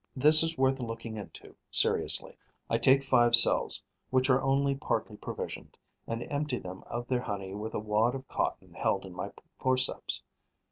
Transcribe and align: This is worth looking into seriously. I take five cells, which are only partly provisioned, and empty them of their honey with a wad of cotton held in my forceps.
This 0.15 0.41
is 0.41 0.57
worth 0.57 0.79
looking 0.79 1.15
into 1.15 1.55
seriously. 1.69 2.35
I 2.71 2.79
take 2.79 3.03
five 3.03 3.35
cells, 3.35 3.83
which 4.09 4.31
are 4.31 4.41
only 4.41 4.73
partly 4.73 5.15
provisioned, 5.15 5.77
and 6.07 6.23
empty 6.23 6.57
them 6.57 6.81
of 6.87 7.05
their 7.07 7.21
honey 7.21 7.53
with 7.53 7.75
a 7.75 7.79
wad 7.79 8.15
of 8.15 8.27
cotton 8.27 8.73
held 8.73 9.05
in 9.05 9.13
my 9.13 9.29
forceps. 9.59 10.23